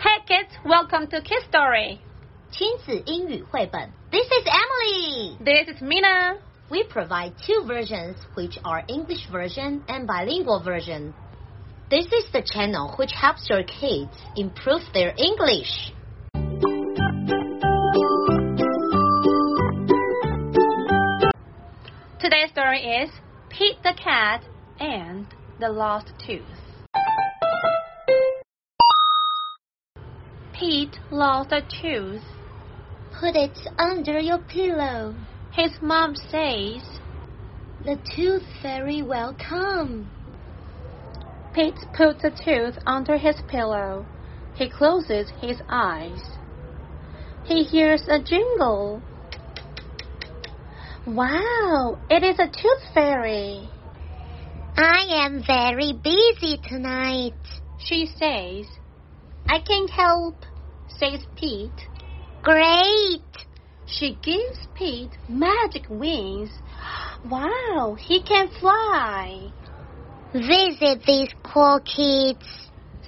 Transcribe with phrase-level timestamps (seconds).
[0.00, 1.98] Hey kids, welcome to Kids Story.
[2.50, 3.90] 亲子英语绘本.
[4.10, 5.36] This is Emily.
[5.44, 6.38] This is Mina.
[6.70, 11.12] We provide two versions, which are English version and bilingual version.
[11.90, 15.92] This is the channel which helps your kids improve their English.
[22.18, 23.10] Today's story is
[23.50, 24.42] Pete the Cat
[24.80, 25.26] and
[25.60, 26.42] the Lost Tooth.
[30.63, 32.23] Pete lost a tooth.
[33.19, 35.13] Put it under your pillow.
[35.51, 36.81] His mom says,
[37.83, 40.09] The tooth fairy will come.
[41.53, 44.05] Pete puts the tooth under his pillow.
[44.55, 46.23] He closes his eyes.
[47.43, 49.01] He hears a jingle.
[51.05, 53.67] Wow, it is a tooth fairy.
[54.77, 57.33] I am very busy tonight,
[57.79, 58.65] she says.
[59.49, 60.35] I can't help,
[61.03, 61.87] says Pete.
[62.41, 63.21] Great.
[63.85, 66.49] She gives Pete magic wings.
[67.25, 69.49] Wow, he can fly.
[70.33, 72.45] Visit these cool kids,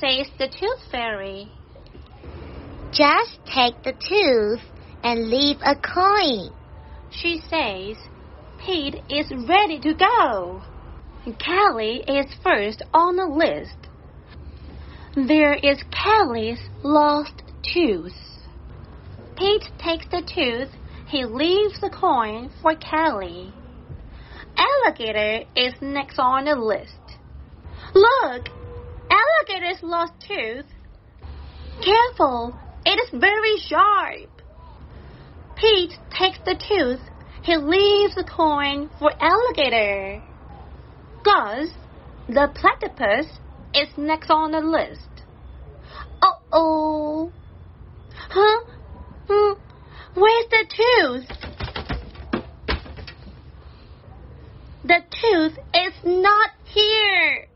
[0.00, 1.52] says the tooth fairy.
[2.90, 4.62] Just take the tooth
[5.04, 6.54] and leave a coin.
[7.10, 7.98] She says
[8.64, 10.62] Pete is ready to go.
[11.38, 13.76] Kelly is first on the list.
[15.14, 18.12] There is Kelly's lost tooth.
[19.36, 20.70] Pete takes the tooth.
[21.06, 23.52] He leaves the coin for Kelly.
[24.56, 27.18] Alligator is next on the list.
[27.94, 28.48] Look!
[29.10, 30.66] Alligator's lost tooth.
[31.82, 32.58] Careful!
[32.84, 34.42] It is very sharp.
[35.56, 37.00] Pete takes the tooth.
[37.42, 40.22] He leaves the coin for Alligator.
[41.22, 41.68] Gus,
[42.28, 43.26] the platypus,
[43.74, 45.08] is next on the list.
[46.20, 47.32] Uh oh.
[48.30, 48.64] Huh?
[49.28, 49.52] Hmm.
[50.14, 51.38] Where's the tooth?
[54.84, 57.48] The tooth is not here.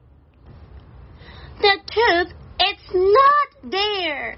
[1.60, 4.36] The tooth is not there.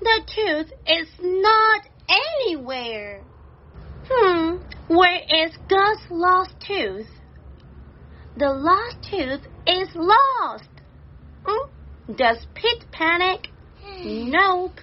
[0.00, 3.24] The tooth is not anywhere.
[4.10, 4.56] Hmm,
[4.88, 7.08] where is Gus' lost tooth?
[8.36, 10.70] The lost tooth is lost.
[11.44, 12.14] Hmm?
[12.16, 13.51] Does Pete panic?
[14.04, 14.80] Nope.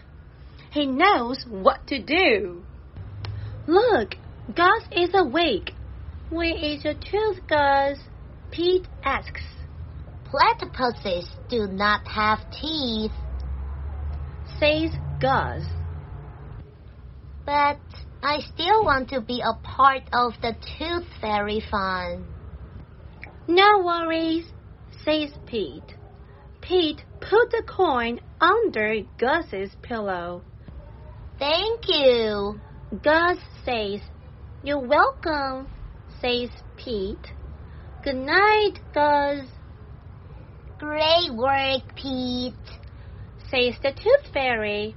[0.71, 2.63] He knows what to do.
[3.67, 4.15] Look,
[4.55, 5.73] Gus is awake.
[6.29, 7.97] Where is your tooth, Gus?
[8.51, 9.41] Pete asks.
[10.31, 13.11] Platypuses do not have teeth,
[14.59, 15.65] says Gus.
[17.45, 17.79] But
[18.21, 22.27] I still want to be a part of the tooth fairy fun.
[23.47, 24.45] No worries,
[25.03, 25.95] says Pete.
[26.61, 30.41] Pete put the coin under Gus's pillow.
[31.37, 32.59] Thank you.
[33.03, 34.01] Gus says,
[34.63, 35.67] You're welcome,
[36.21, 37.31] says Pete.
[38.03, 39.45] Good night, Gus.
[40.79, 42.53] Great work, Pete,
[43.51, 44.95] says the tooth fairy.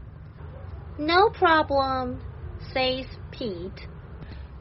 [0.99, 2.23] No problem,
[2.73, 3.89] says Pete.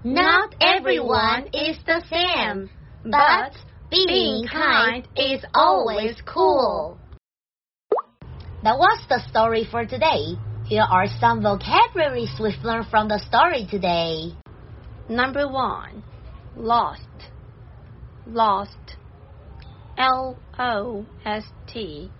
[0.04, 2.70] Not everyone is the same,
[3.06, 3.54] but
[3.90, 6.98] being kind is always cool.
[8.64, 10.38] That was the story for today.
[10.66, 14.36] Here are some vocabularies we've learned from the story today.
[15.10, 16.04] Number one,
[16.56, 17.10] lost.
[18.28, 18.98] Lost.
[19.98, 22.12] L O S T.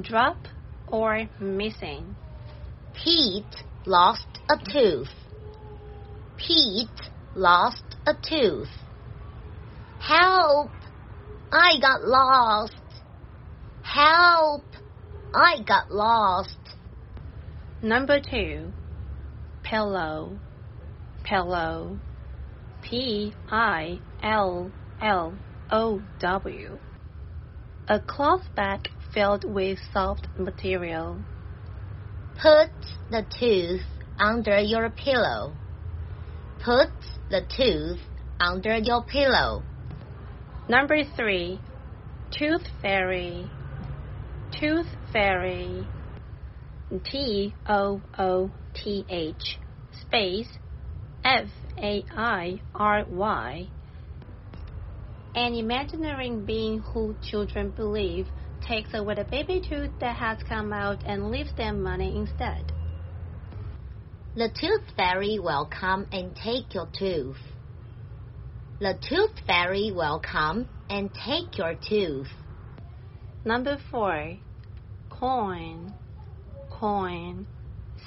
[0.00, 0.38] Drop
[0.88, 2.16] or missing.
[2.94, 5.12] Pete lost a tooth.
[6.38, 8.68] Pete lost a tooth.
[10.00, 10.70] Help!
[11.52, 12.80] I got lost.
[13.82, 14.64] Help!
[15.34, 16.58] I got lost.
[17.82, 18.72] Number two,
[19.62, 20.38] pillow.
[21.24, 21.98] Pillow.
[22.82, 25.34] P I L L
[25.70, 26.78] O W.
[27.88, 31.18] A cloth bag filled with soft material.
[32.40, 32.70] Put
[33.10, 33.86] the tooth
[34.18, 35.54] under your pillow.
[36.62, 36.90] Put
[37.30, 38.00] the tooth
[38.38, 39.62] under your pillow.
[40.68, 41.58] Number three,
[42.30, 43.50] tooth fairy.
[44.58, 45.86] Tooth fairy.
[47.04, 49.58] T O O T H
[49.92, 50.48] space
[51.24, 53.68] F A I R Y.
[55.34, 58.26] An imaginary being who children believe
[58.68, 62.72] takes away the baby tooth that has come out and leaves them money instead.
[64.36, 67.38] The tooth fairy will come and take your tooth.
[68.80, 72.28] The tooth fairy will come and take your tooth.
[73.44, 74.36] Number four,
[75.10, 75.92] coin,
[76.70, 77.44] coin,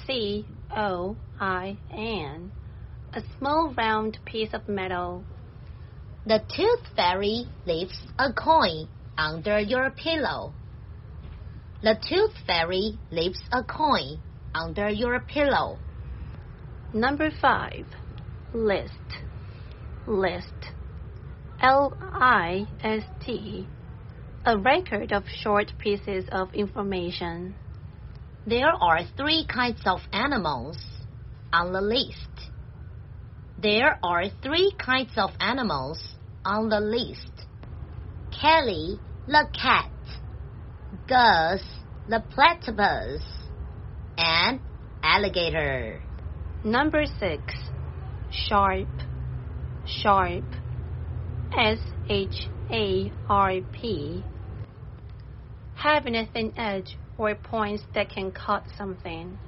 [0.06, 2.52] C O I N,
[3.12, 5.24] a small round piece of metal.
[6.24, 8.88] The tooth fairy leaves a coin
[9.18, 10.54] under your pillow.
[11.82, 14.18] The tooth fairy leaves a coin
[14.54, 15.78] under your pillow.
[16.94, 17.84] Number five,
[18.54, 19.20] list,
[20.06, 20.72] list,
[21.60, 23.66] L I S T,
[24.46, 27.52] a record of short pieces of information.
[28.46, 30.78] There are three kinds of animals
[31.52, 32.52] on the list.
[33.60, 36.00] There are three kinds of animals
[36.44, 37.46] on the list.
[38.40, 39.90] Kelly the cat,
[41.08, 41.60] Gus
[42.08, 43.22] the platypus,
[44.16, 44.60] and
[45.02, 46.00] alligator.
[46.62, 47.42] Number six,
[48.30, 48.86] sharp,
[49.86, 50.44] sharp,
[51.58, 51.78] S
[52.08, 54.22] H A R P,
[55.86, 59.38] having a thin edge or points that can cut something.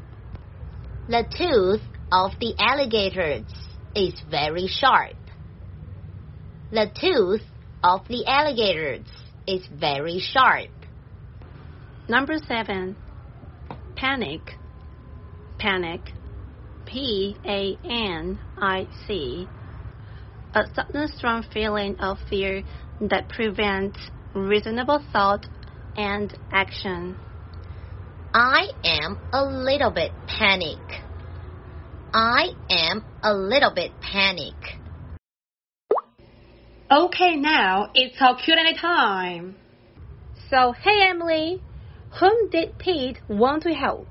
[1.09, 1.83] The tooth
[2.13, 3.45] of the alligators
[3.95, 5.17] is very sharp.
[6.71, 7.43] The tooth
[7.83, 9.07] of the alligators
[9.47, 10.69] is very sharp.
[12.09, 12.97] Number seven,
[13.97, 14.53] panic,
[15.59, 16.13] panic,
[16.87, 19.49] P A N I C,
[20.55, 22.63] a sudden strong feeling of fear
[23.01, 23.99] that prevents
[24.35, 25.47] reasonable thought
[25.99, 27.17] and action.
[28.33, 30.79] I am a little bit panic.
[32.15, 34.55] I am a little bit panic.
[36.91, 39.57] Okay, now it's our Q&A time.
[40.49, 41.61] So, hey Emily,
[42.19, 44.07] whom did Pete want to help?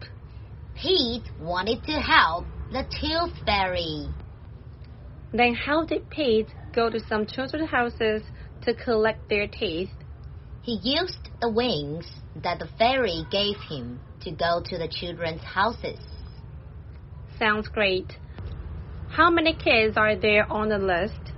[0.75, 4.09] Pete wanted to help the tooth fairy.
[5.33, 8.21] Then how did Pete go to some children's houses
[8.63, 9.89] to collect their teeth?
[10.67, 12.05] He used the wings
[12.43, 15.97] that the fairy gave him to go to the children's houses.
[17.39, 18.17] Sounds great.
[19.07, 21.31] How many kids are there on the list?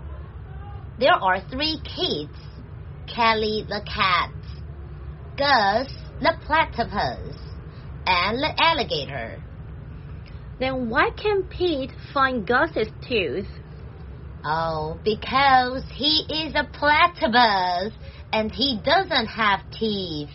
[0.97, 2.35] There are three kids
[3.05, 4.31] Kelly the cat,
[5.37, 7.37] Gus the platypus,
[8.07, 9.43] and the alligator.
[10.59, 13.47] Then why can't Pete find Gus's tooth?
[14.43, 17.93] Oh, because he is a platypus
[18.33, 20.29] and he doesn't have teeth.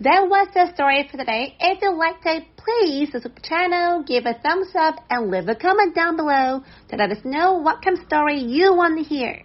[0.00, 1.56] That was the story for today.
[1.58, 5.48] If you liked it, please subscribe to the channel, give a thumbs up, and leave
[5.48, 9.04] a comment down below to let us know what kind of story you want to
[9.04, 9.42] hear.